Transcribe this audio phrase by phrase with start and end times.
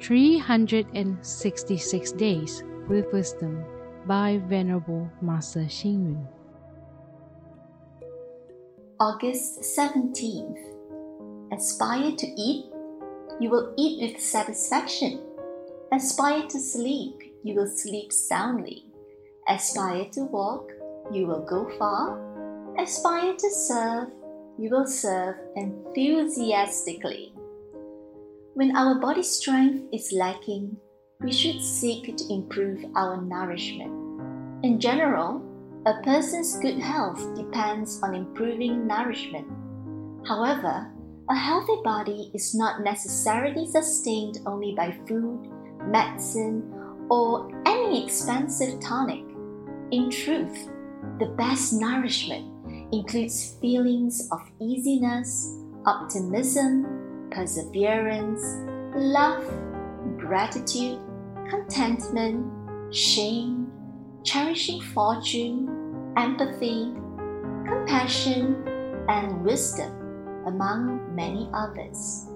[0.00, 3.62] 366 Days with Wisdom
[4.06, 6.26] by Venerable Master Xing Yun.
[8.98, 10.56] August 17th.
[11.52, 12.64] Aspire to eat,
[13.40, 15.20] you will eat with satisfaction.
[15.92, 18.86] Aspire to sleep, you will sleep soundly.
[19.48, 20.72] Aspire to walk,
[21.12, 22.18] you will go far.
[22.78, 24.08] Aspire to serve,
[24.58, 27.34] you will serve enthusiastically.
[28.60, 30.76] When our body strength is lacking,
[31.22, 33.90] we should seek to improve our nourishment.
[34.62, 35.40] In general,
[35.86, 39.48] a person's good health depends on improving nourishment.
[40.28, 40.92] However,
[41.30, 45.48] a healthy body is not necessarily sustained only by food,
[45.86, 46.70] medicine,
[47.08, 49.24] or any expensive tonic.
[49.90, 50.68] In truth,
[51.18, 52.44] the best nourishment
[52.92, 55.56] includes feelings of easiness,
[55.86, 56.99] optimism,
[57.30, 58.42] perseverance,
[58.94, 59.44] love,
[60.18, 60.98] gratitude,
[61.48, 62.46] contentment,
[62.94, 63.70] shame,
[64.22, 66.92] cherishing fortune, empathy,
[67.66, 68.64] compassion,
[69.08, 69.92] and wisdom,
[70.46, 72.26] among many others.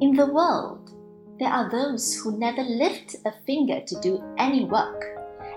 [0.00, 0.90] In the world,
[1.38, 5.04] there are those who never lift a finger to do any work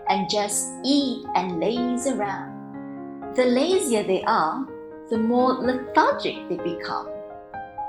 [0.10, 3.36] and just eat and laze around.
[3.36, 4.68] The lazier they are,
[5.10, 7.10] the more lethargic they become.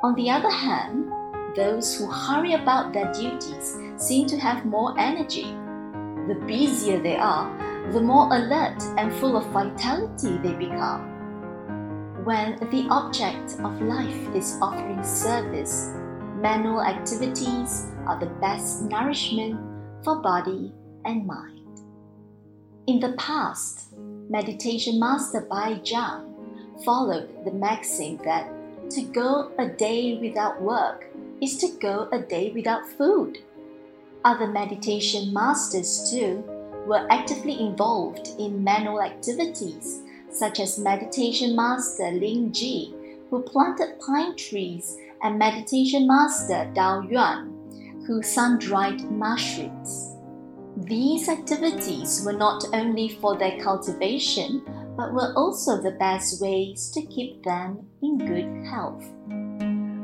[0.00, 1.12] On the other hand,
[1.56, 5.50] those who hurry about their duties seem to have more energy.
[6.28, 7.50] The busier they are,
[7.92, 11.02] the more alert and full of vitality they become.
[12.24, 15.90] When the object of life is offering service,
[16.36, 19.58] manual activities are the best nourishment
[20.04, 20.72] for body
[21.06, 21.80] and mind.
[22.86, 23.94] In the past,
[24.30, 28.57] meditation master Bai Zhang followed the maxim that
[28.90, 31.06] to go a day without work
[31.42, 33.38] is to go a day without food.
[34.24, 36.42] Other meditation masters, too,
[36.86, 40.00] were actively involved in manual activities,
[40.30, 42.94] such as meditation master Ling Ji,
[43.30, 50.14] who planted pine trees, and meditation master Dao Yuan, who sun dried mushrooms.
[50.76, 54.62] These activities were not only for their cultivation,
[54.98, 59.04] but were also the best ways to keep them in good health.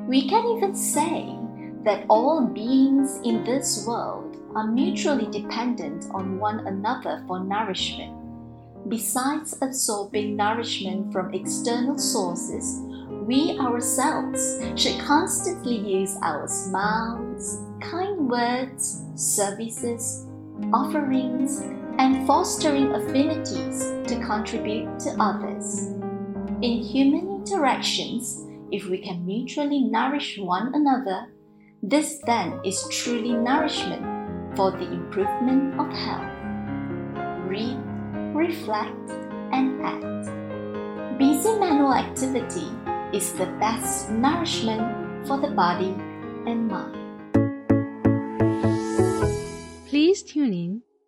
[0.08, 1.36] We can even say
[1.82, 8.14] that all beings in this world are mutually dependent on one another for nourishment.
[8.88, 12.78] Besides absorbing nourishment from external sources,
[13.26, 20.26] we ourselves should constantly use our smiles, kind words, services,
[20.72, 21.62] offerings,
[21.98, 25.88] and fostering affinities to contribute to others.
[26.62, 31.32] In human interactions, if we can mutually nourish one another,
[31.82, 34.02] this then is truly nourishment
[34.56, 36.32] for the improvement of health.
[37.46, 37.78] Read,
[38.34, 39.10] reflect,
[39.52, 41.18] and act.
[41.18, 42.66] Busy manual activity
[43.12, 45.94] is the best nourishment for the body
[46.46, 47.04] and mind.
[49.86, 50.82] Please tune in,